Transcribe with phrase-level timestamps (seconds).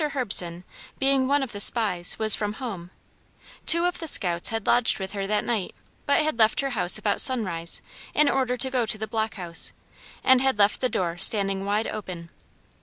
[0.01, 0.63] Herbeson,
[0.97, 2.89] being one of the spies, was from home;
[3.67, 5.75] two of the scouts had lodged with her that night,
[6.07, 7.83] but had left her house about sunrise,
[8.15, 9.73] in order to go to the block house,
[10.23, 12.31] and had left the door standing wide open.